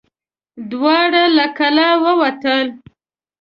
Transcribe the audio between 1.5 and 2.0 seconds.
کلا